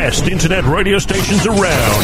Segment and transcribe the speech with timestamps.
[0.00, 2.00] best internet radio stations around.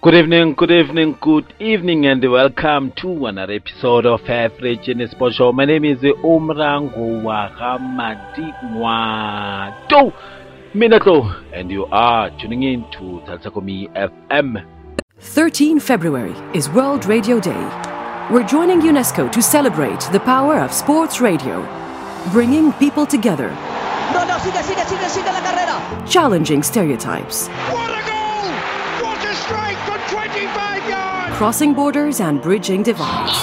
[0.00, 5.50] Good evening, good evening, good evening, and welcome to another episode of African Sport Show.
[5.50, 10.14] My name is Umrango Wagamadi Nwato
[10.74, 11.16] Minato,
[11.52, 14.64] and you are tuning in to Talita Kumi FM.
[15.18, 17.64] 13 February is World Radio Day.
[18.30, 21.81] We're joining UNESCO to celebrate the power of sports radio,
[22.30, 23.48] bringing people together,
[24.12, 27.48] no, no, sigue, sigue, sigue, challenging stereotypes,
[31.36, 33.36] crossing borders and bridging divides,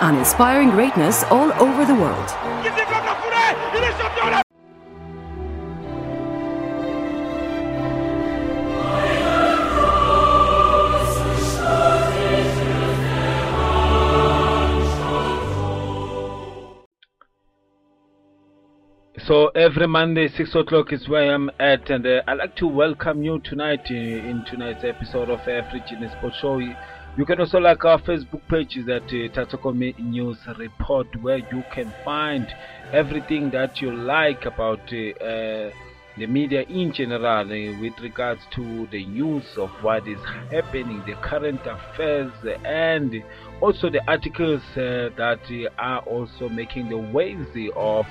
[0.00, 2.30] and inspiring greatness all over the world.
[19.26, 23.24] So every Monday, 6 o'clock is where I'm at, and uh, I'd like to welcome
[23.24, 26.58] you tonight uh, in tonight's episode of African Sport Show.
[26.58, 31.92] You can also like our Facebook page is at uh, News Report, where you can
[32.04, 32.46] find
[32.92, 35.70] everything that you like about uh, uh,
[36.18, 40.18] the media in general uh, with regards to the news of what is
[40.50, 42.32] happening, the current affairs,
[42.64, 43.14] and
[43.60, 45.40] also the articles uh, that
[45.78, 48.06] are also making the waves of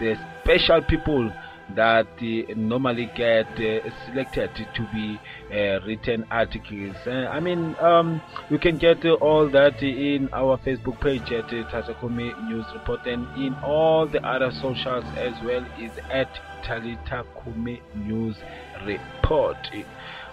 [0.00, 1.32] the special people
[1.74, 5.18] that uh, normally get uh, selected to be
[5.52, 6.96] uh, written articles.
[7.06, 8.20] I mean, um,
[8.50, 12.08] you can get all that in our Facebook page at uh,
[12.48, 16.28] News Report and in all the other socials as well is at
[16.64, 17.24] Talita
[17.94, 18.36] News
[18.84, 19.56] Report.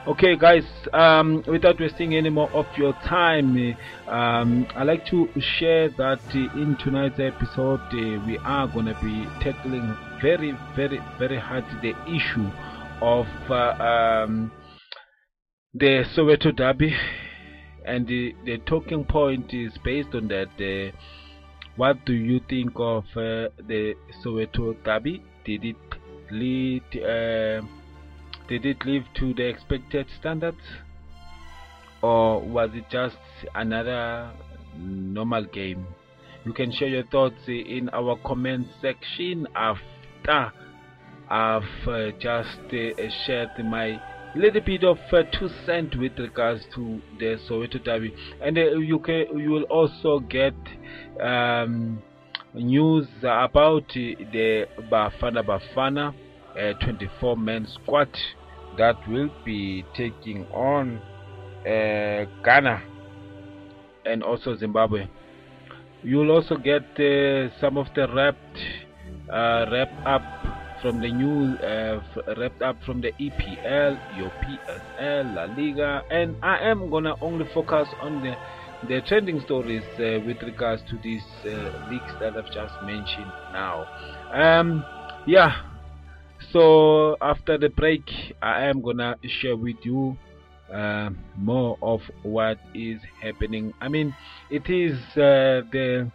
[0.07, 0.63] Okay, guys,
[0.93, 3.75] um, without wasting any more of your time,
[4.07, 9.97] um, I'd like to share that in tonight's episode, we are going to be tackling
[10.25, 12.49] very, very, very hard the issue
[12.99, 14.51] of uh, um,
[15.75, 16.95] the Soweto Derby.
[17.85, 20.49] And the, the talking point is based on that.
[20.59, 20.97] Uh,
[21.75, 23.93] what do you think of uh, the
[24.23, 25.23] Soweto Derby?
[25.45, 25.75] Did it
[26.31, 26.81] lead?
[26.89, 30.65] Did it live to the expected standards?
[32.01, 33.17] Or was it just
[33.53, 34.31] another
[34.75, 35.85] normal game?
[36.45, 39.94] You can share your thoughts in our comment section after
[40.27, 44.01] I've uh, just uh, shared my
[44.35, 48.99] little bit of uh, two cent with regards to the Soweto Derby, and uh, you
[48.99, 50.55] can you will also get
[51.21, 52.01] um,
[52.53, 56.13] news about the Bafana Bafana
[56.57, 58.09] uh, 24 man squad
[58.77, 60.97] that will be taking on
[61.65, 62.81] uh, Ghana
[64.05, 65.07] and also Zimbabwe.
[66.03, 68.84] You will also get uh, some of the wrapped
[69.29, 70.23] wrap up
[70.81, 71.99] from the new uh,
[72.37, 77.87] wrapped up from the EPL, your PSL, La Liga, and I am gonna only focus
[78.01, 78.35] on the
[78.87, 83.85] the trending stories uh, with regards to these uh, leaks that I've just mentioned now.
[84.33, 84.83] Um,
[85.25, 85.61] yeah,
[86.51, 88.03] so after the break,
[88.41, 90.17] I am gonna share with you
[90.73, 93.73] uh, more of what is happening.
[93.81, 94.13] I mean,
[94.49, 96.11] it is uh, the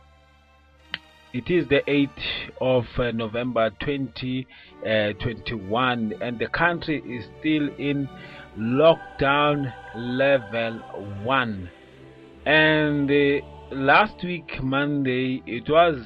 [1.33, 8.07] it is the 8th of uh, November 2021, and the country is still in
[8.59, 10.81] lockdown level
[11.23, 11.71] one.
[12.47, 13.41] And uh,
[13.71, 16.03] last week, Monday, it was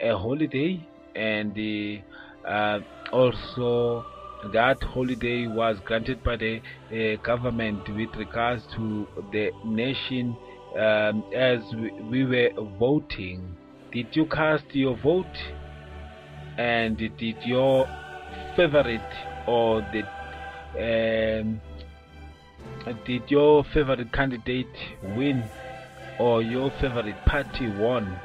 [0.00, 0.84] a holiday,
[1.14, 1.98] and uh,
[2.48, 2.80] uh,
[3.12, 4.04] also
[4.52, 6.60] that holiday was granted by the
[6.90, 10.36] uh, government with regards to the nation
[10.76, 13.56] um, as we, we were voting.
[13.92, 15.26] Did you cast your vote?
[16.56, 17.86] And did your
[18.56, 19.00] favorite
[19.46, 20.02] or the
[21.42, 21.60] um,
[23.04, 24.66] did your favorite candidate
[25.02, 25.44] win
[26.18, 28.18] or your favorite party won?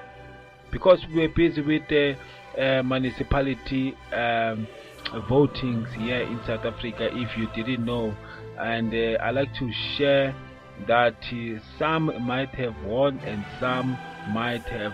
[0.72, 2.16] Because we're busy with the
[2.58, 4.68] uh, municipality um,
[5.30, 8.16] votings here in South Africa, if you didn't know,
[8.58, 10.34] and uh, I like to share
[10.88, 13.98] that uh, some might have won and some
[14.32, 14.94] might have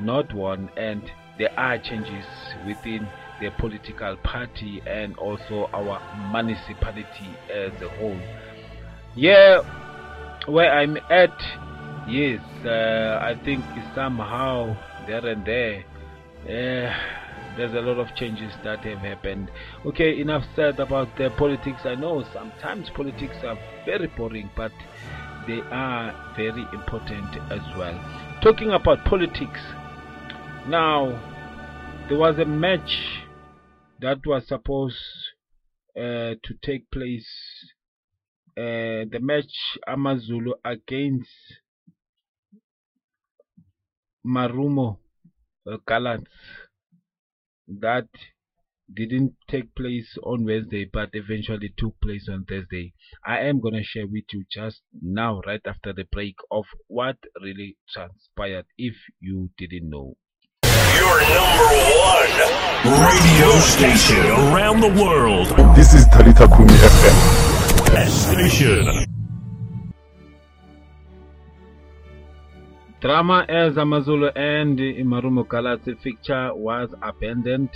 [0.00, 1.02] not one and
[1.38, 2.24] there are changes
[2.66, 3.08] within
[3.40, 6.00] the political party and also our
[6.32, 8.20] municipality as a whole.
[9.16, 9.60] Yeah,
[10.46, 11.36] where I'm at,
[12.08, 13.64] yes, uh, I think
[13.94, 14.76] somehow
[15.06, 15.84] there and there,
[16.44, 16.94] uh,
[17.56, 19.50] there's a lot of changes that have happened.
[19.86, 21.80] Okay, enough said about the politics.
[21.84, 24.72] I know sometimes politics are very boring, but
[25.46, 27.98] they are very important as well.
[28.42, 29.60] Talking about politics,
[30.66, 31.20] Now,
[32.08, 33.20] there was a match
[34.00, 34.96] that was supposed
[35.94, 37.28] uh, to take place.
[38.56, 39.52] Uh, the match
[39.86, 41.28] Amazulu against
[44.26, 44.96] Marumo
[45.70, 45.76] uh,
[47.68, 48.08] that
[48.92, 52.94] didn't take place on Wednesday but eventually took place on Thursday.
[53.26, 57.18] I am going to share with you just now, right after the break, of what
[57.42, 60.16] really transpired if you didn't know.
[60.94, 61.70] Your number
[62.06, 62.30] one
[63.06, 65.48] radio station around the world.
[65.76, 67.94] This is Talita Kumi FM.
[67.94, 69.06] Best station.
[73.00, 77.70] Drama as Amazulu and Imarumo Gallants fixture was abandoned.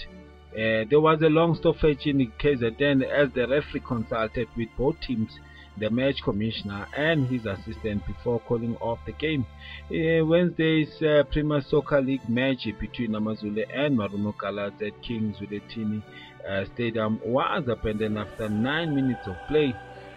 [0.53, 5.39] Uh, there was a long stoppage in KZN as the referee consulted with both teams,
[5.79, 9.47] the match commissioner and his assistant before calling off the game.
[9.91, 16.03] Uh, Wednesday's uh, Premier Soccer League match between Amazulu and Marumo Gallants at King Zwelithini
[16.49, 19.75] uh, Stadium was abandoned after 9 minutes of play.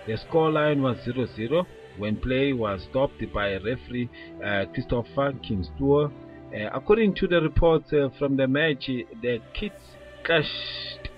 [0.08, 1.66] The scoreline was 0-0
[1.98, 4.10] when play was stopped by referee
[4.44, 6.12] uh, Christopher Kingstour.
[6.54, 8.88] Uh, according to the reports uh, from the match,
[9.22, 11.10] the kits clashed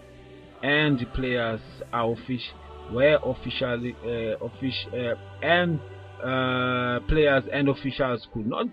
[0.61, 1.61] and the players
[1.91, 2.53] are offic-
[2.91, 5.79] were officially uh, uh, and
[6.23, 8.67] uh, players and officials could not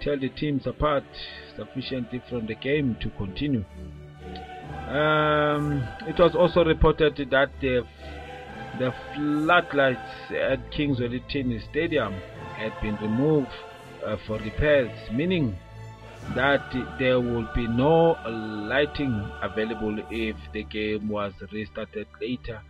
[0.00, 1.04] tell the teams apart
[1.56, 3.64] sufficiently from the game to continue.
[4.88, 7.86] Um, it was also reported that the
[8.78, 10.98] the floodlights at Kings
[11.28, 12.14] Tennis Stadium
[12.56, 13.48] had been removed
[14.04, 15.56] uh, for repairs, meaning
[16.34, 22.62] that there would be no lighting available if the game was restarted later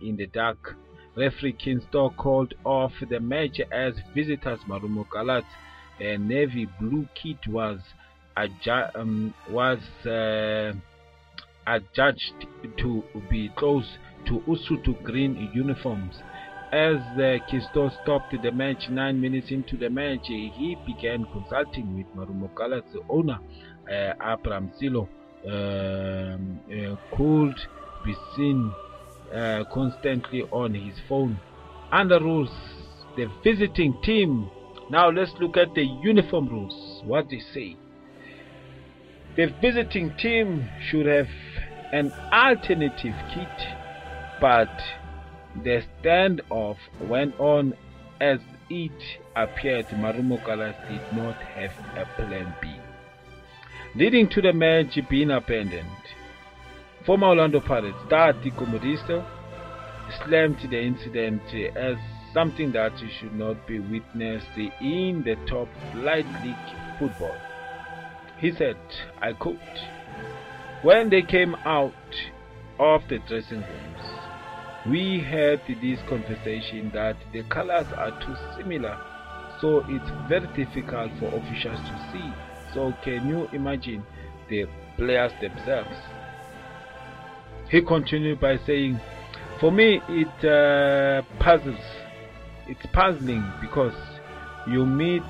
[0.00, 0.76] in the dark.
[1.16, 5.44] Referee Kingstor called off the match as visitors Marumo Galat
[6.00, 7.78] navy blue kit was
[8.36, 10.72] adju- um, was uh,
[11.66, 12.46] adjudged
[12.78, 16.14] to be close to Usuthu green uniforms.
[16.72, 22.06] As the Kisto stopped the match nine minutes into the match, he began consulting with
[22.16, 23.38] Marumokala's owner,
[23.90, 25.08] uh, Abram Sello.
[25.44, 27.56] Um, uh, could
[28.04, 28.72] be seen
[29.34, 31.38] uh, constantly on his phone.
[31.90, 32.50] Under rules,
[33.16, 34.50] the visiting team.
[34.90, 37.02] Now let's look at the uniform rules.
[37.04, 37.76] What they say.
[39.36, 41.28] The visiting team should have
[41.92, 43.82] an alternative kit
[44.42, 44.82] but
[45.62, 46.76] the standoff
[47.08, 47.74] went on
[48.20, 48.90] as it
[49.36, 52.74] appeared Marumo Gallants did not have a plan B,
[53.94, 55.86] leading to the match being abandoned.
[57.04, 59.24] Former Orlando Pirates star Teko Modise
[60.24, 61.42] slammed the incident
[61.76, 61.96] as
[62.32, 66.56] something that should not be witnessed in the top flight league
[67.00, 67.36] football.
[68.38, 68.76] He said,
[69.20, 69.58] I quote,
[70.82, 71.92] When they came out
[72.78, 73.92] of the dressing rooms,
[74.88, 78.96] we had this conversation that the colors are too similar
[79.60, 82.32] so it's very difficult for officials to see
[82.74, 84.04] so can you imagine
[84.48, 84.66] the
[84.96, 85.96] players themselves
[87.72, 89.00] he continued by saying
[89.58, 91.84] for me it uh, puzzles
[92.68, 93.94] it's puzzling because
[94.68, 95.22] you meet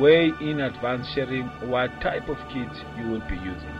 [0.00, 3.78] way in advance sharing what type of kit you will be using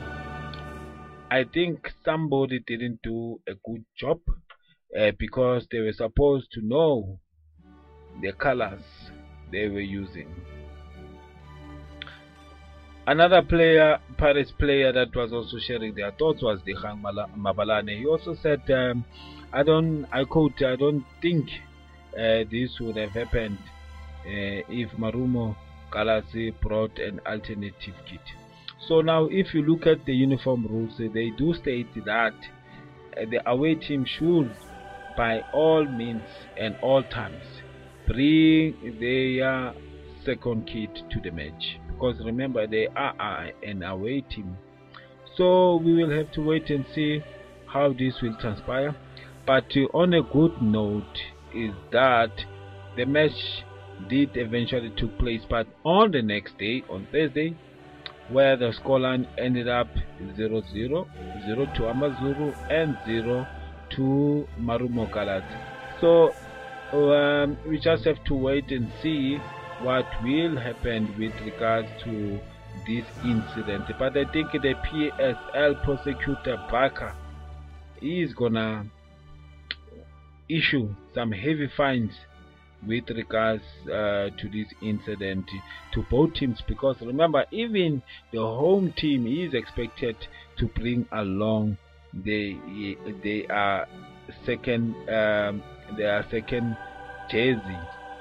[1.33, 4.21] I think somebody didn't do a good job
[4.95, 7.19] uh, because they were supposed to know
[8.21, 8.83] the colors
[9.51, 10.29] they were using.
[13.05, 17.03] Another player, Paris player that was also sharing their thoughts was Dihang
[17.37, 17.99] Mabalane.
[17.99, 19.05] He also said, um,
[19.53, 21.49] "I don't, I quote, I don't think
[22.17, 23.59] uh, this would have happened
[24.25, 25.57] uh, if Marumo
[25.91, 28.21] Kalasi brought an alternative kit."
[28.87, 32.35] So now if you look at the uniform rules, they do state that
[33.17, 34.55] the away team should
[35.17, 36.23] by all means
[36.57, 37.45] and all times
[38.07, 39.75] bring their
[40.25, 44.57] second kit to the match because remember they are an away team.
[45.37, 47.23] So we will have to wait and see
[47.67, 48.95] how this will transpire.
[49.47, 51.19] But on a good note
[51.55, 52.31] is that
[52.97, 53.65] the match
[54.09, 57.57] did eventually took place but on the next day on Thursday
[58.31, 59.87] where the scoreline ended up
[60.37, 61.07] 0 0,
[61.47, 63.47] 0 to Amazulu, and 0
[63.91, 65.43] to Marumo.
[66.01, 66.35] So
[67.13, 69.39] um, we just have to wait and see
[69.81, 72.39] what will happen with regards to
[72.87, 73.85] this incident.
[73.99, 77.15] But I think the PSL prosecutor Barker
[78.01, 78.87] is gonna
[80.49, 82.13] issue some heavy fines
[82.87, 85.49] with regards uh, to this incident
[85.93, 88.03] to both teams because remember even
[88.33, 90.17] the home team is expected
[90.59, 91.77] to bring along
[92.13, 92.57] they
[93.23, 93.87] they are
[94.45, 95.63] second um,
[95.97, 96.77] they are second
[97.31, 97.79] jersey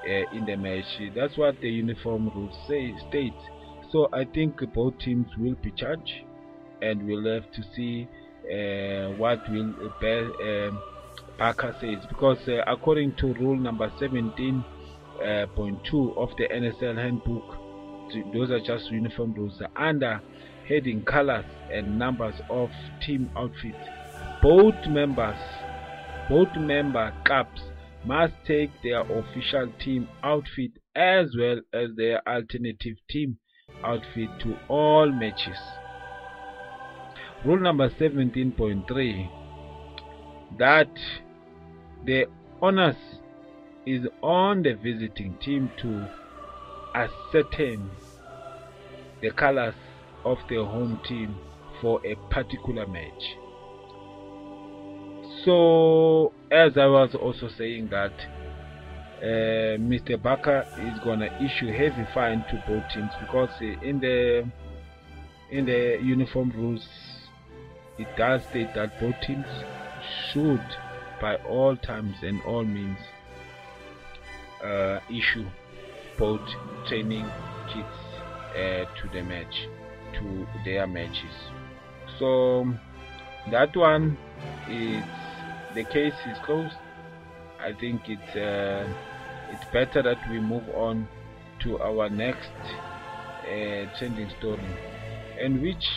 [0.07, 0.85] uh, in the match.
[1.15, 3.43] That's what the uniform rules say states
[3.91, 6.11] so I think both teams will be charged
[6.81, 8.07] and we'll have to see
[8.45, 10.81] uh, what will um,
[11.37, 12.05] Barker says.
[12.07, 14.63] Because uh, according to rule number 17.2
[15.21, 17.57] uh, of the NSL handbook,
[18.33, 19.61] those are just uniform rules.
[19.75, 20.21] Under
[20.67, 22.69] heading colors and numbers of
[23.05, 23.75] team outfits.
[24.41, 25.37] Both members,
[26.29, 27.61] both member clubs
[28.05, 33.37] must take their official team outfit as well as their alternative team
[33.83, 35.57] outfit to all matches.
[37.45, 39.29] Rule number 17.3
[40.57, 40.89] that
[42.05, 42.25] the
[42.61, 42.97] onus
[43.85, 46.07] is on the visiting team to
[46.93, 47.89] ascertain
[49.21, 49.75] the colors
[50.23, 51.35] of the home team
[51.81, 53.37] for a particular match.
[55.45, 58.11] So, as I was also saying that
[59.21, 60.21] uh, Mr.
[60.21, 64.45] Barker is gonna issue heavy fine to both teams because uh, in the
[65.49, 66.85] in the uniform rules
[67.97, 69.45] it does state that both teams
[70.31, 70.63] should
[71.21, 72.97] by all times and all means
[74.63, 75.45] uh, issue
[76.17, 76.41] both
[76.87, 77.29] training
[77.67, 77.87] kits
[78.55, 79.67] uh, to the match
[80.13, 81.35] to their matches
[82.19, 82.67] so
[83.49, 84.17] that one
[84.69, 85.03] is
[85.73, 86.75] the case is closed
[87.59, 88.87] I think it's uh,
[89.51, 91.07] it's better that we move on
[91.61, 92.49] to our next
[93.43, 94.75] uh, trending story
[95.39, 95.87] and which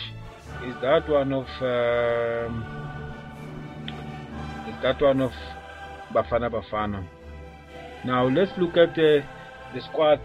[0.63, 2.63] is that one of um,
[4.69, 5.31] is that one of
[6.13, 7.03] Bafana Bafana.
[8.05, 9.23] Now let's look at the
[9.73, 10.19] the squad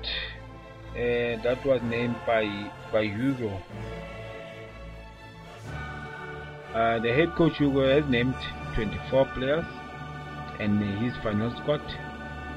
[0.92, 3.60] uh, that was named by by Hugo.
[6.74, 8.36] Uh, the head coach Hugo has named
[8.74, 9.64] 24 players
[10.58, 11.80] and his final squad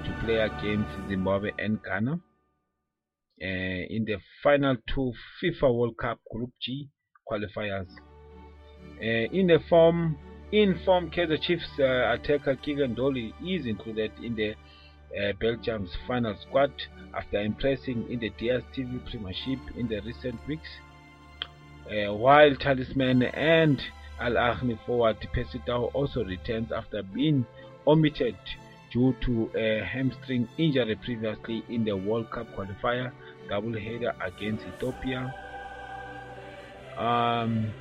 [0.03, 6.51] to play against Zimbabwe and Ghana uh, in the final two FIFA World Cup Group
[6.62, 6.89] G
[7.29, 7.88] qualifiers.
[9.01, 10.17] Uh, in the form
[10.51, 16.36] in form Kaizer Chiefs uh, attacker Keagan Dolly is included in the uh, Belgium's final
[16.48, 16.72] squad
[17.15, 20.70] after impressing in the DSTV Premiership in the recent weeks.
[21.89, 23.82] Uh, while talisman and
[24.20, 27.46] Al Ahly forward Percy Tau also returns after being
[27.86, 28.36] omitted
[28.91, 33.12] due to a hamstring injury previously in the World Cup qualifier
[33.50, 35.34] doubleheader against Ethiopia.
[36.98, 37.74] Um,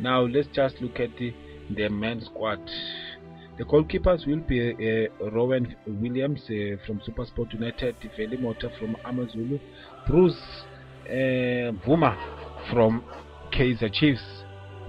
[0.00, 1.34] now let's just look at the,
[1.74, 2.60] the men's squad.
[3.58, 9.58] The goalkeepers will be uh, Ronwen Williams uh, from Supersport United, Veli Mothwa from Amazulu,
[10.06, 10.40] Bruce
[11.06, 12.16] uh, Bvuma
[12.72, 13.02] from
[13.52, 14.37] Kaizer Chiefs,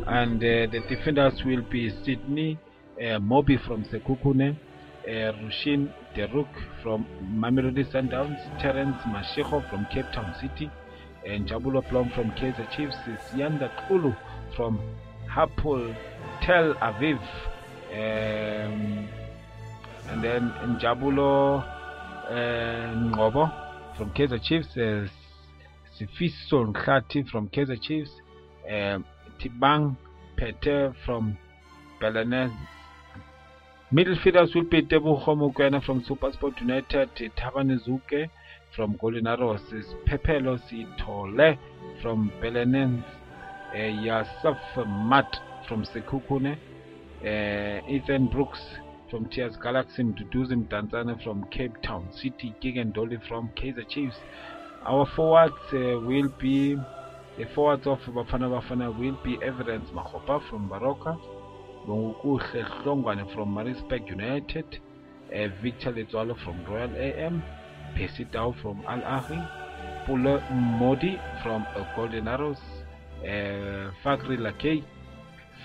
[0.08, 2.58] and uh, the defenders will be Sydney
[3.00, 4.56] uh, Mobbie from Sekhukhune,
[5.06, 6.48] uh, Rushin Deruk
[6.82, 10.70] from Mamelodi Sundowns, Terrence Mashego from Cape Town City,
[11.26, 12.96] and Njabulo Blom from Kaizer Chiefs,
[13.32, 14.16] Siyanda Xulu
[14.56, 14.80] from
[15.30, 15.96] Hapoel
[16.42, 17.20] Tel Aviv,
[17.92, 19.08] um,
[20.10, 20.52] and then
[20.82, 21.64] Jabulo
[22.30, 25.08] uh, from Kaizer Chiefs, uh,
[25.98, 28.12] Sifiso Hlanti from Kaizer Chiefs,
[28.70, 29.00] uh,
[29.40, 29.96] Thibang
[30.38, 31.38] Phete from
[32.02, 32.56] Belenenses.
[33.92, 38.30] Midfielders will be Teboho Mokoena from Supersport United, Thabani Zuke
[38.76, 41.58] from Golden Arrows, Sphephelo Sithole
[42.02, 43.04] from Belenenses,
[43.74, 45.36] uh, Yusuf Maart
[45.68, 46.56] from Sekhukhune,
[47.24, 48.62] uh, Ethan Brooks
[49.10, 54.18] from TS Galaxy, Duduzim Tanzania from Cape Town City, Keagan Dolly from Kaizer Chiefs.
[54.86, 56.78] Our forwards uh, will be
[57.40, 61.18] the forwards of Bafana Bafana will be Evidence Makgopa from Baroka,
[61.88, 64.66] Bongokuhle Hlongwane from Maritzburg United,
[65.34, 67.42] uh, Victor Letsoalo from Royal AM,
[67.96, 72.60] Percy Tau from Al Ahly, Pule Mmodi from uh, Golden Arrows,
[73.22, 74.84] uh, Fagrie Lakay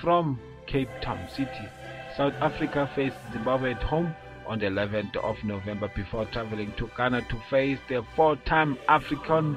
[0.00, 0.38] from
[0.69, 1.69] Cape Town City.
[2.16, 4.14] South Africa faced Zimbabwe at home
[4.47, 9.57] on the 11th of November before traveling to Ghana to face the four-time African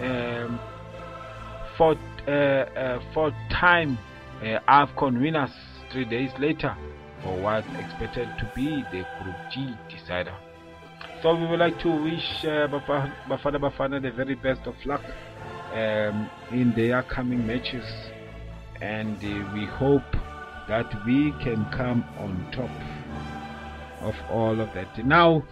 [0.00, 0.58] um,
[1.78, 3.96] four, uh, uh, four-time
[4.42, 5.52] uh, AFCON winners
[5.90, 6.76] three days later
[7.22, 10.34] for what expected to be the Group G decider.
[11.22, 15.02] So we would like to wish uh, Bafana Bafana the very best of luck
[15.72, 17.84] um, in their coming matches
[18.80, 20.12] and uh, we hope
[20.68, 22.70] that we can come on top
[24.02, 25.04] of all of that.
[25.04, 25.42] Now,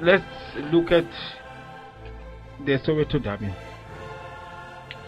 [0.00, 0.24] let's
[0.72, 1.06] look at
[2.64, 3.54] the Soweto Derby.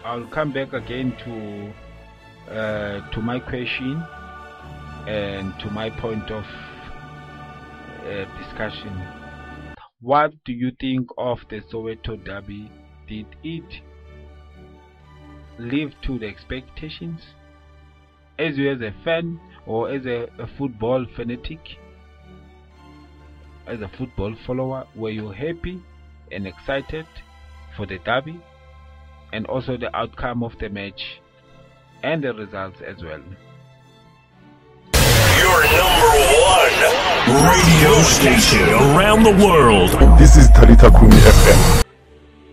[0.08, 4.02] I'll come back again to uh, to my question
[5.06, 6.46] and to my point of
[8.06, 8.98] uh, discussion.
[10.00, 12.72] What do you think of the Soweto Derby?
[13.06, 13.82] Did it
[15.58, 17.20] live to the expectations?
[18.38, 21.60] As you as a fan or as a, a football fanatic,
[23.66, 25.82] as a football follower, were you happy
[26.32, 27.06] and excited
[27.76, 28.40] for the derby
[29.32, 31.20] and also the outcome of the match
[32.02, 33.22] and the results as well?
[35.38, 36.58] Your number one
[37.28, 39.90] radio station around the world.
[40.18, 41.84] This is Talita Kumi FM.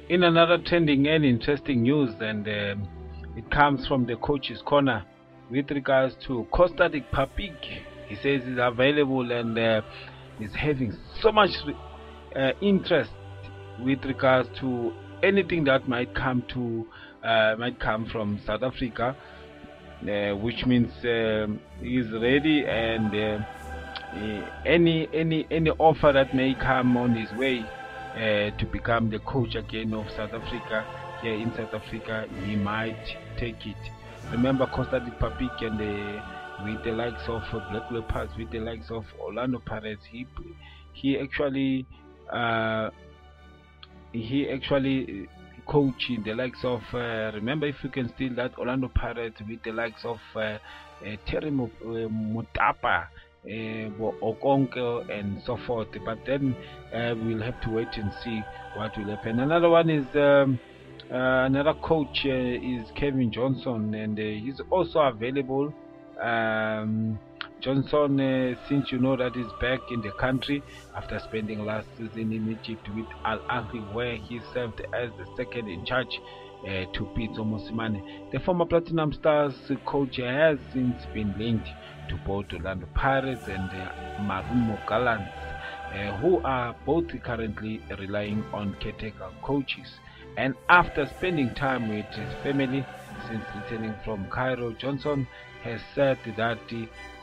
[0.09, 2.87] In another trending and interesting news, and um,
[3.35, 5.03] it comes from the coach's corner
[5.49, 7.53] with regards to Kostadik Papic.
[8.07, 9.81] He says he's available and uh,
[10.39, 11.51] is having so much
[12.35, 13.11] uh, interest
[13.79, 14.93] with regards to
[15.25, 16.87] anything that might come to
[17.23, 19.15] uh, might come from South Africa,
[20.01, 23.39] uh, which means um, he's ready and uh,
[24.65, 27.65] any any any offer that may come on his way
[28.13, 30.85] uh, to become the coach again of South Africa
[31.21, 33.75] here in South Africa, he might take it.
[34.31, 36.21] Remember Costa de Papic and the,
[36.63, 40.27] with the likes of Black Leopards, with the likes of Orlando Pirates, he
[40.93, 41.85] he actually
[42.31, 42.89] uh,
[44.21, 45.27] he actually
[45.67, 48.57] coaching the likes of uh, remember if you can steal that?
[48.57, 50.59] Orlando Pirates with the likes of uh, uh,
[51.27, 53.07] Terry uh, Mutapa
[53.45, 53.47] uh,
[54.23, 55.89] Okonke and so forth.
[56.05, 56.55] But then
[56.93, 58.41] uh, we'll have to wait and see
[58.75, 59.39] what will happen.
[59.39, 60.59] Another one is um,
[61.11, 65.73] uh, another coach uh, is Cavin Johnson and uh, he's also available.
[66.21, 67.19] Um,
[67.65, 70.61] Johnson, uh, since you know that he's back in the country
[70.95, 75.67] after spending last season in Egypt with Al Ahly, where he served as the second
[75.67, 76.21] in charge
[76.61, 78.29] uh, to Pitso Mosimane.
[78.31, 81.67] The former Platinum Stars coach has since been linked
[82.09, 85.31] to both Orlando Pirates and uh, Marumo Gallants,
[85.91, 89.97] uh, who are both currently relying on caretaker coaches.
[90.37, 92.85] And after spending time with his family
[93.27, 95.27] since returning from Cairo, Johnson
[95.63, 96.59] has said that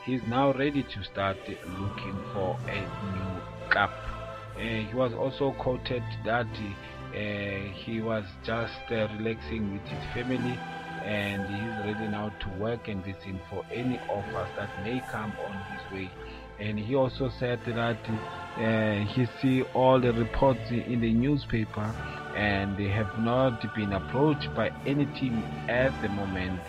[0.05, 3.89] he's now ready to start looking for a new club.
[4.55, 10.59] Uh, he was also quoted that uh, he was just uh, relaxing with his family
[11.03, 15.53] and he's ready now to work and listen for any offers that may come on
[15.71, 16.11] his way.
[16.59, 17.97] And he also said that
[18.57, 21.93] uh, he see all the reports in the newspaper
[22.35, 26.61] and they have not been approached by any team at the moment.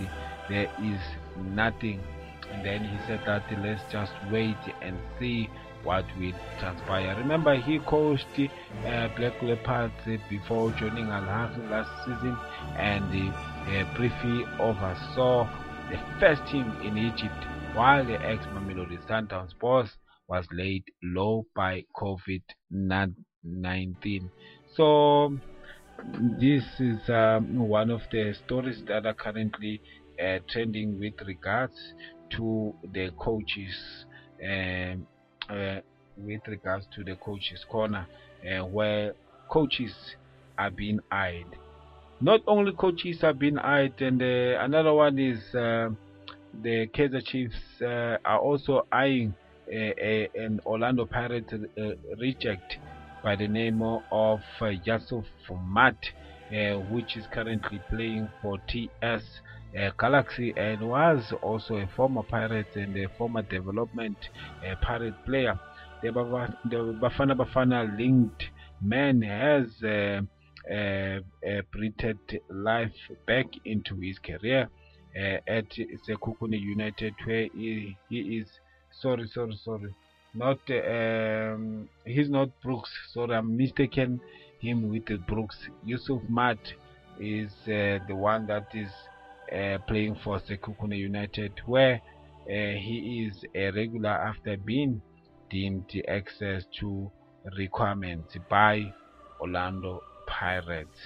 [0.48, 1.00] There is
[1.36, 2.00] nothing
[2.50, 5.48] and then he said that let's just wait and see
[5.82, 7.14] what will transpire.
[7.18, 9.92] Remember, he coached uh, Black Leopards
[10.30, 12.36] before joining Al Ahly last season,
[12.76, 15.46] and uh, briefly oversaw
[15.90, 19.90] the first team in Egypt while the ex Mamelodi Sundowns boss
[20.28, 24.30] was laid low by COVID 19.
[24.74, 25.38] So,
[26.40, 29.82] this is um, one of the stories that are currently
[30.22, 31.74] uh, trending with regards
[32.36, 34.04] to the coaches
[34.42, 35.06] um,
[35.48, 35.80] uh,
[36.16, 38.06] with regards to the coaches corner
[38.44, 39.14] uh, where
[39.50, 39.92] coaches
[40.58, 41.46] are being eyed
[42.20, 45.90] not only coaches are being eyed and uh, another one is uh,
[46.62, 49.34] the Kaizer Chiefs uh, are also eyeing
[49.66, 51.82] an Orlando Pirates uh,
[52.18, 52.76] reject
[53.22, 56.12] by the name of uh, Yusuf Maart
[56.90, 59.22] which is currently playing for TS
[59.78, 64.16] uh, Galaxy and was also a former Pirate and a former development
[64.66, 65.58] uh, Pirate player.
[66.02, 68.44] The, the Bafana Bafana linked
[68.82, 70.20] man has uh,
[70.72, 71.20] uh,
[71.72, 72.92] breathed life
[73.26, 74.68] back into his career
[75.16, 75.70] uh, at
[76.08, 78.48] Sekhukhune United where he, he is
[78.90, 79.94] sorry sorry sorry
[80.34, 84.20] not um, he's not Brooks sorry I'm mistaken
[84.60, 86.72] him with Brooks Yusuf Maart
[87.20, 89.13] is uh, the one that is uh,
[89.86, 95.00] playing for Sekhukhune United, where uh, he is a regular after being
[95.50, 97.10] deemed to access to
[97.56, 98.92] requirements by
[99.40, 100.98] Orlando Pirates.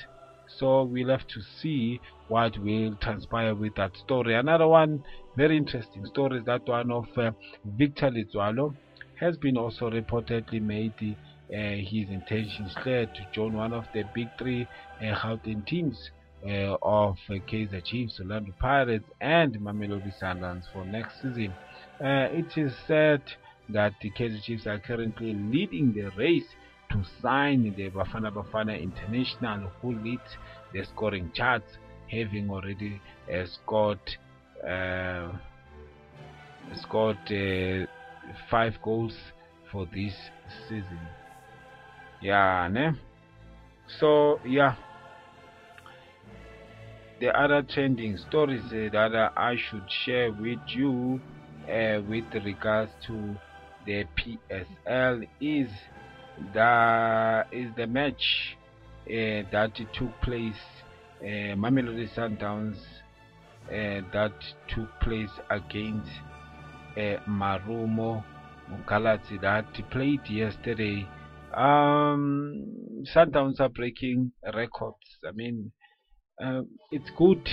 [0.58, 4.34] So we'll have to see what will transpire with that story.
[4.34, 5.04] Another one
[5.36, 7.30] very interesting story is that one of uh,
[7.64, 8.74] Victor Letsoalo
[9.20, 11.14] has been also reportedly made uh,
[11.50, 14.66] his intentions clear to join one of the big three
[15.02, 16.10] uh, teams
[16.44, 21.52] uh, of uh, Kaizer Chiefs, Orlando Pirates, and Mamelodi Sundowns for next season.
[22.00, 23.22] Uh, it is said
[23.68, 26.46] that the Kaizer Chiefs are currently leading the race
[26.90, 30.36] to sign the Bafana Bafana International, who leads
[30.72, 31.76] the scoring charts,
[32.10, 33.00] having already
[33.32, 34.00] uh, scored
[34.66, 35.30] uh,
[36.82, 37.86] scored uh,
[38.50, 39.14] five goals
[39.70, 40.14] for this
[40.68, 41.00] season.
[42.22, 42.92] Yeah, ne?
[44.00, 44.76] So yeah.
[47.20, 51.20] The other trending stories uh, that I should share with you
[51.68, 53.36] uh, with regards to
[53.84, 55.68] the PSL is
[56.54, 58.56] the is the match
[59.06, 60.62] uh, that took place
[61.20, 62.78] uh, Mamelodi Sundowns
[63.68, 64.32] uh, that
[64.68, 66.10] took place against
[66.96, 68.22] uh, Marumo
[68.86, 71.06] Galaxy that played yesterday.
[71.54, 75.18] Um, Sundowns are breaking records.
[75.26, 75.72] I mean,
[76.42, 77.48] uh, it's good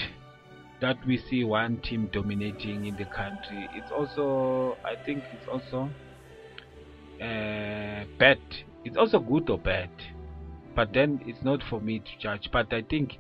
[0.82, 3.68] that we see one team dominating in the country.
[3.74, 5.90] It's also, I think, it's also
[7.22, 8.40] uh, bad.
[8.84, 9.90] It's also good or bad,
[10.76, 12.50] but then it's not for me to judge.
[12.52, 13.18] But I think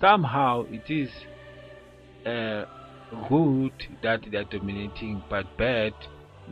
[0.00, 1.10] somehow it is
[2.24, 2.64] uh,
[3.28, 5.92] good that they're dominating, but bad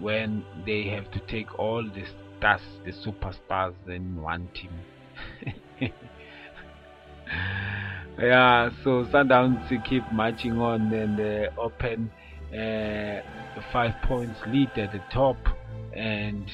[0.01, 2.05] when they have to take all the
[2.39, 5.91] stars, the superstars, in one team.
[8.19, 12.11] yeah, so Sundowns keep marching on and uh, open
[12.53, 13.21] uh,
[13.73, 15.37] five points lead at the top,
[15.95, 16.49] and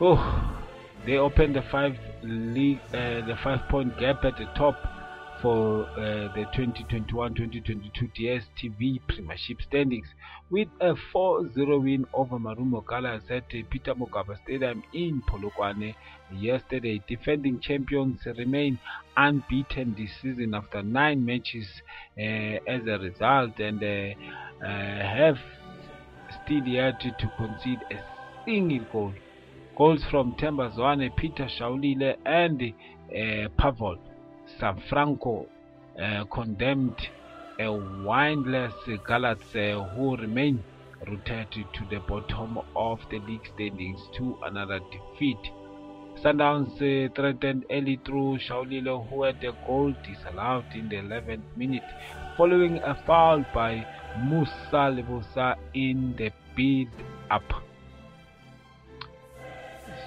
[0.00, 0.64] oh,
[1.06, 4.76] they open the five league, uh, the five point gap at the top
[5.40, 10.06] for uh, the 2021-2022 DSTV Premiership standings
[10.50, 15.94] with a 4-0 win over Marumo Galaxy at Peter Mokaba Stadium in Polokwane
[16.32, 17.02] yesterday.
[17.08, 18.78] Defending champions remain
[19.16, 21.66] unbeaten this season after nine matches
[22.18, 25.36] uh, as a result and uh, have
[26.44, 29.12] still yet to concede a single goal.
[29.76, 33.98] Goals from Themba Zwane, Peter Shalulile and uh, Pavol
[34.60, 35.46] Sanfranco
[36.00, 37.08] uh, condemned
[37.58, 38.74] a wineless
[39.06, 40.62] Galaxy who remain
[41.06, 45.38] rooted to the bottom of the league standings to another defeat.
[46.22, 51.82] Sundowns uh, threatened early through Shalulile who had a goal disallowed in the 11th minute
[52.36, 53.86] following a foul by
[54.24, 56.88] Musa Lebosa in the build
[57.30, 57.42] up.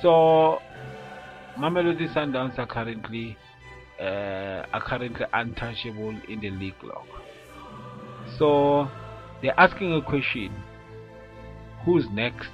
[0.02, 0.60] So
[1.58, 3.38] Mamelodi Sundowns are currently
[4.00, 7.08] uh, are currently untouchable in the league log.
[8.38, 8.90] So
[9.42, 10.52] they're asking a question
[11.86, 12.50] who's next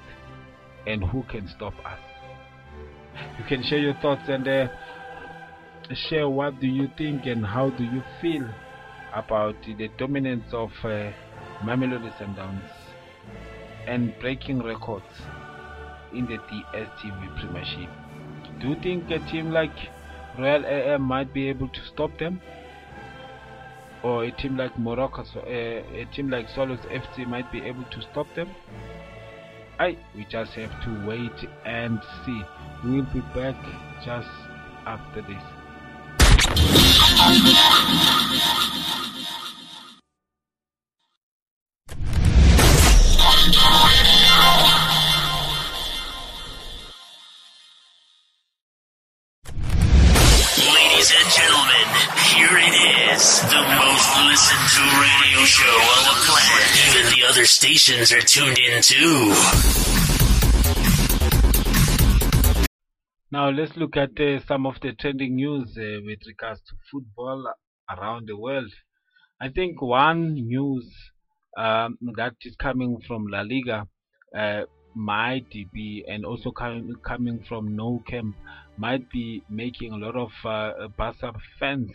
[0.85, 1.99] and who can stop us?
[3.37, 4.67] You can share your thoughts and uh,
[6.09, 8.47] share what do you think and how do you feel
[9.13, 11.11] about the dominance of uh,
[11.63, 12.69] Mamelodi Sundowns
[13.87, 15.05] and breaking records
[16.13, 17.89] in the DSTV Premiership.
[18.59, 19.75] Do you think a team like
[20.37, 22.41] Royal AM might be able to stop them?
[24.03, 28.01] Or a team like Morocco, uh, a team like Solos FC might be able to
[28.01, 28.49] stop them?
[29.79, 32.41] I we just have to wait and see.
[32.83, 33.55] We'll be back
[34.03, 34.29] just
[34.85, 35.62] after this.
[57.83, 59.33] Stations are tuned in too.
[63.29, 67.45] Now let's look at uh, some of the trending news uh, with regards to football
[67.89, 68.71] around the world.
[69.41, 70.85] I think one news
[71.57, 73.85] um, that is coming from La Liga
[74.33, 74.61] uh,
[74.95, 78.33] might be, and also coming coming from Nou Camp,
[78.77, 81.91] might be making a lot of uh, Barca fans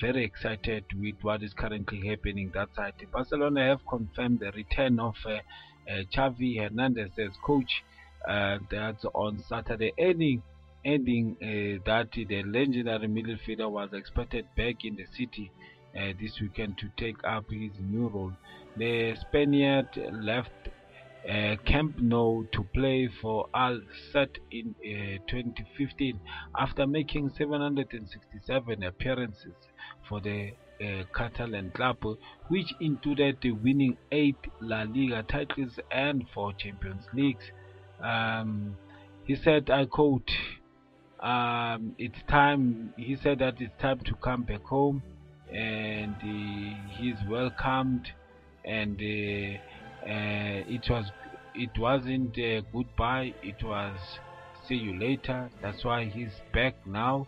[0.00, 2.94] very excited with what is currently happening that side.
[3.12, 7.82] Barcelona have confirmed the return of uh, uh, Xavi Hernandez as coach.
[8.28, 10.42] Uh, that's on Saturday, ending
[10.84, 15.50] ending uh, that the legendary midfielder was expected back in the city
[15.96, 18.32] uh, this weekend to take up his new role.
[18.76, 20.68] The Spaniard left
[21.28, 23.80] uh, Camp Nou to play for Al
[24.12, 26.20] Sadd in uh, 2015
[26.56, 29.54] after making 767 appearances
[30.08, 31.98] for the uh, Catalan club,
[32.48, 37.44] which included winning eight La Liga titles and four Champions Leagues.
[38.02, 38.76] Um,
[39.24, 40.30] he said, I quote,
[41.20, 45.02] um, it's time, he said that it's time to come back home
[45.52, 48.08] and uh, he's welcomed
[48.64, 49.58] and uh,
[50.06, 51.06] uh, it was
[51.54, 53.98] it wasn't a goodbye it was
[54.68, 55.50] see you later.
[55.62, 57.26] That's why he's back now.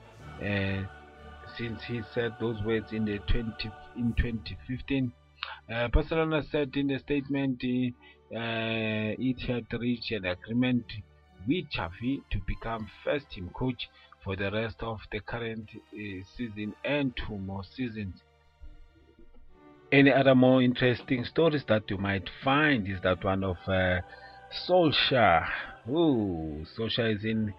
[1.61, 5.12] Since he said those words in the 20 in 2015.
[5.70, 10.87] Uh, Barcelona said in the statement uh, it had reached an agreement
[11.46, 13.90] with Xavi to become first team coach
[14.25, 18.14] for the rest of the current uh, season and two more seasons.
[19.92, 24.01] Any other more interesting stories that you might find is that one of uh,
[24.66, 25.46] Solskjaer.
[25.90, 27.53] Ooh, Solskjaer is in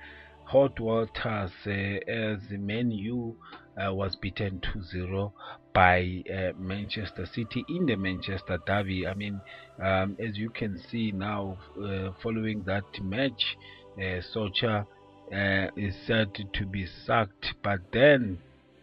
[0.46, 3.38] hot waters uh, as Man U
[3.86, 5.32] uh, was beaten 2-0
[5.74, 9.08] by uh, Manchester City in the Manchester Derby.
[9.08, 9.40] I mean,
[9.82, 13.58] um, as you can see now, uh, following that match,
[13.98, 14.86] uh, Solskjaer
[15.34, 18.40] uh, is said to be sacked, but then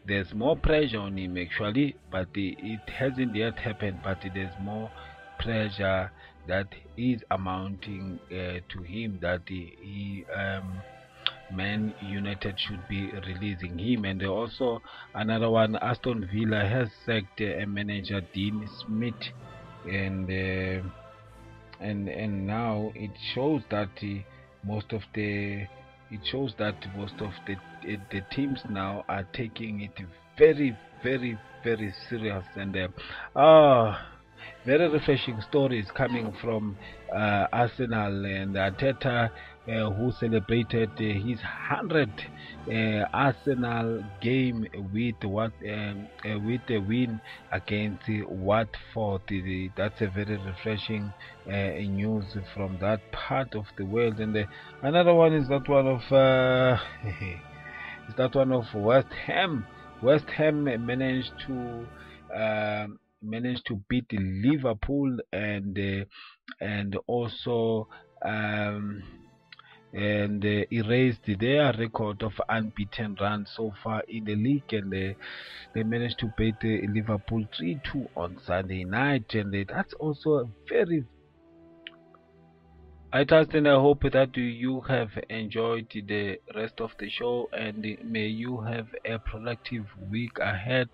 [0.07, 3.99] there's more pressure on him actually, but it hasn't yet happened.
[4.03, 4.91] But there's more
[5.39, 6.11] pressure
[6.47, 10.81] that is amounting uh, to him that he, he um,
[11.53, 14.05] Man United should be releasing him.
[14.05, 14.83] And also
[15.15, 19.15] another one, Aston Villa has sacked uh, manager Dean Smith,
[19.87, 20.89] and uh,
[21.81, 24.07] and and now it shows that uh,
[24.65, 25.67] most of the
[26.11, 27.57] it shows that most of the
[28.11, 30.05] the teams now are taking it
[30.39, 32.45] very very very serious.
[32.57, 32.89] And uh,
[33.37, 34.09] ah
[34.65, 36.77] very refreshing stories coming from
[37.15, 38.25] uh, Arsenal.
[38.25, 39.29] And Arteta uh,
[39.69, 41.39] who celebrated uh, his
[41.71, 42.09] 100th
[42.69, 47.21] uh, Arsenal game with what um, uh, with a win
[47.53, 49.23] against Watford.
[49.77, 51.13] That's a very refreshing
[51.47, 54.21] uh, news from that part of the world.
[54.21, 54.37] And
[54.83, 56.01] another one is that one of
[58.09, 59.67] is that one of West Ham.
[60.03, 61.87] West Ham managed to
[62.35, 66.05] um, managed to beat Liverpool and uh,
[66.61, 67.89] and also
[68.25, 69.03] um,
[69.93, 75.15] and uh, erased their record of unbeaten runs so far in the league and uh,
[75.75, 80.49] they managed to beat uh, Liverpool 3-2 on Sunday night and uh, that's also a
[80.69, 81.05] very
[83.11, 87.83] I trust and I hope that you have enjoyed the rest of the show and
[88.05, 90.91] may you have a productive week ahead.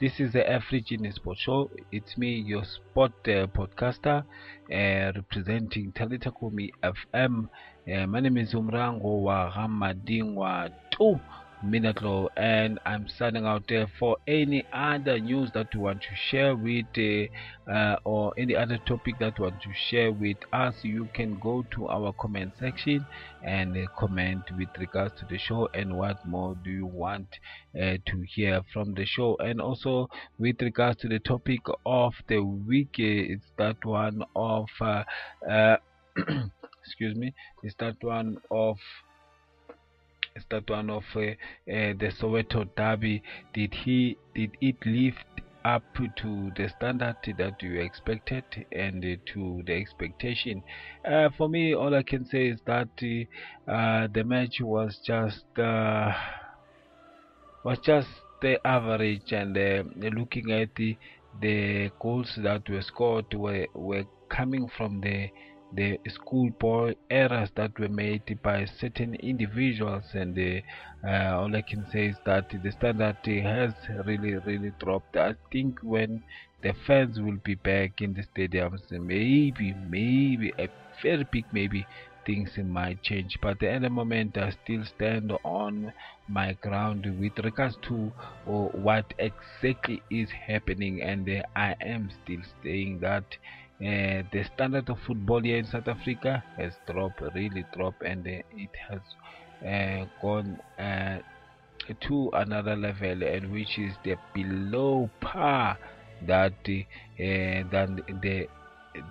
[0.00, 1.70] This is the African Sport Show.
[1.92, 4.24] It's me, your sport uh, podcaster,
[4.72, 7.50] uh, representing Talitakumi FM.
[7.90, 11.20] Uh, my name is Umrango wa Ramadingwa 2.
[11.64, 16.54] Minatlo and I'm signing out there for any other news that you want to share
[16.54, 21.08] with uh, uh, or any other topic that you want to share with us you
[21.14, 23.04] can go to our comment section
[23.44, 27.28] and uh, comment with regards to the show and what more do you want
[27.74, 32.94] to hear from the show and also with regards to the topic of the week
[32.98, 34.66] it's that one of
[36.84, 38.76] excuse me it's that one of
[40.36, 41.34] is that one of uh, uh,
[41.66, 43.22] the Soweto Derby?
[43.52, 45.24] Did he did it lift
[45.64, 50.62] up to the standard that you expected and uh, to the expectation?
[51.04, 52.88] Uh, for me, all I can say is that
[53.66, 56.12] uh, the match was just uh,
[57.64, 58.08] was just
[58.40, 59.56] the average, and
[60.14, 60.96] looking at the
[61.40, 65.28] the goals that were scored were were coming from the
[65.72, 70.36] the schoolboy errors that were made by certain individuals and
[71.04, 73.74] uh, all I can say is that the standard has
[74.06, 75.16] really really dropped.
[75.16, 76.22] I think when
[76.62, 80.68] the fans will be back in the stadiums maybe maybe a
[81.02, 81.86] very big maybe
[82.26, 83.38] things might change.
[83.42, 85.92] But at the moment I still stand on
[86.28, 88.12] my ground with regards to
[88.46, 88.50] uh,
[88.86, 93.24] what exactly is happening and uh, I am still saying that
[93.80, 98.42] uh, the standard of football here in South Africa has dropped, really dropped, and uh,
[98.52, 99.00] it has
[99.66, 100.60] uh, gone
[102.02, 105.78] to another level, and which is the below par
[106.26, 106.52] that
[107.18, 108.46] than the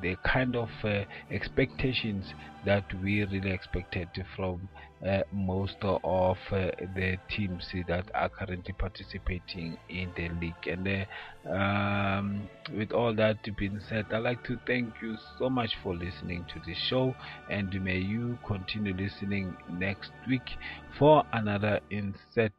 [0.01, 2.25] the kind of uh, expectations
[2.65, 4.67] that we really expected from
[5.07, 10.67] uh, most of uh, the teams that are currently participating in the league.
[10.67, 11.07] And
[11.47, 15.95] uh, um, with all that being said, I'd like to thank you so much for
[15.95, 17.15] listening to the show,
[17.49, 20.57] and may you continue listening next week
[20.97, 22.53] for another inset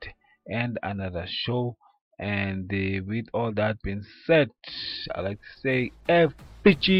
[0.46, 1.76] and another show.
[2.20, 4.50] And uh, with all that being said,
[5.14, 6.90] I'd like to say FPG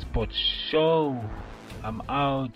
[0.00, 0.36] Sports
[0.70, 1.20] Show.
[1.82, 2.52] I'm out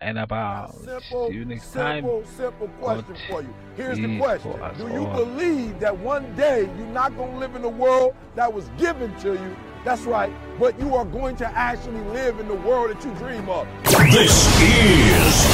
[0.00, 0.74] and about.
[0.74, 2.34] Simple, See you next simple, time.
[2.36, 3.54] simple question God for you.
[3.76, 4.52] Here's the question.
[4.76, 5.24] Do you all.
[5.24, 9.14] believe that one day you're not going to live in a world that was given
[9.20, 10.32] to you That's right.
[10.58, 13.68] But you are going to actually live in the world that you dream of.
[14.10, 15.44] This is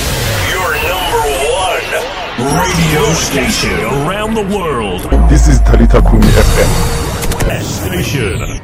[0.50, 5.00] your number one radio station around the world.
[5.28, 7.62] This is Talita Kumi FM.
[7.62, 8.62] Station.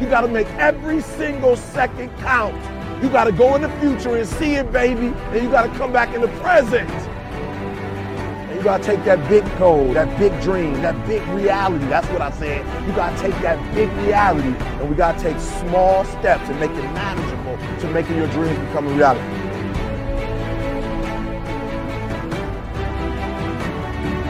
[0.00, 2.54] You got to make every single second count.
[3.02, 5.08] You got to go in the future and see it, baby.
[5.08, 6.88] And you got to come back in the present.
[6.88, 11.84] And you got to take that big goal, that big dream, that big reality.
[11.86, 12.64] That's what I said.
[12.86, 16.60] You got to take that big reality and we got to take small steps and
[16.60, 19.37] make it manageable to making your dreams become a reality.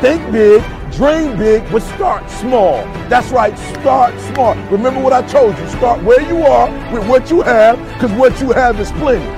[0.00, 2.84] Think big, dream big, but start small.
[3.08, 4.54] That's right, start small.
[4.70, 5.68] Remember what I told you.
[5.70, 9.37] Start where you are with what you have, because what you have is plenty.